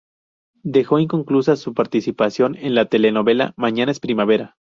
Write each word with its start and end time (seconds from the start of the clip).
Dejó 0.63 0.97
inconclusa 0.97 1.55
su 1.55 1.75
participación 1.75 2.55
en 2.55 2.73
la 2.73 2.85
telenovela 2.87 3.53
"Mañana 3.55 3.91
es 3.91 3.99
primavera". 3.99 4.55